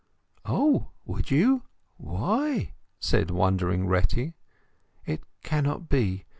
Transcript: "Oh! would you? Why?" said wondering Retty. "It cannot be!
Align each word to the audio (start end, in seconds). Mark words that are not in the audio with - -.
"Oh! 0.45 0.87
would 1.05 1.29
you? 1.29 1.61
Why?" 1.97 2.73
said 2.99 3.29
wondering 3.29 3.85
Retty. 3.85 4.33
"It 5.05 5.21
cannot 5.43 5.89
be! 5.89 6.25